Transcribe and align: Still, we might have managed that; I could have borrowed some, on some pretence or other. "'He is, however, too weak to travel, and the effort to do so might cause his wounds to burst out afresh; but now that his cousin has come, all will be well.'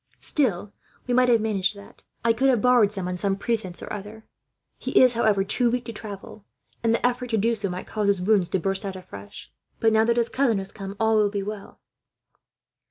Still, 0.21 0.73
we 1.05 1.13
might 1.13 1.29
have 1.29 1.41
managed 1.41 1.75
that; 1.75 2.01
I 2.25 2.33
could 2.33 2.49
have 2.49 2.59
borrowed 2.59 2.89
some, 2.89 3.07
on 3.07 3.15
some 3.15 3.35
pretence 3.35 3.83
or 3.83 3.93
other. 3.93 4.25
"'He 4.79 4.99
is, 4.99 5.13
however, 5.13 5.43
too 5.43 5.69
weak 5.69 5.85
to 5.85 5.93
travel, 5.93 6.43
and 6.83 6.91
the 6.91 7.05
effort 7.05 7.27
to 7.29 7.37
do 7.37 7.53
so 7.53 7.69
might 7.69 7.85
cause 7.85 8.07
his 8.07 8.19
wounds 8.19 8.49
to 8.49 8.59
burst 8.59 8.83
out 8.83 8.95
afresh; 8.95 9.51
but 9.79 9.93
now 9.93 10.03
that 10.05 10.17
his 10.17 10.29
cousin 10.29 10.57
has 10.57 10.71
come, 10.71 10.95
all 10.99 11.17
will 11.17 11.29
be 11.29 11.43
well.' 11.43 11.79